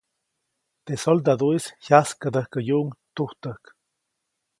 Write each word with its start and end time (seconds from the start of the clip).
Teʼ 0.85 0.99
soladuʼis 1.01 1.65
jyaskädäjkäyuʼuŋ 1.85 2.87
tujtäjk. 3.15 3.63